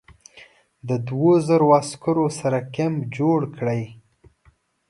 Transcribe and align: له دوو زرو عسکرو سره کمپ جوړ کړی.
له 0.87 0.95
دوو 1.07 1.31
زرو 1.47 1.67
عسکرو 1.81 2.27
سره 2.39 2.59
کمپ 2.75 2.99
جوړ 3.17 3.39
کړی. 3.55 3.81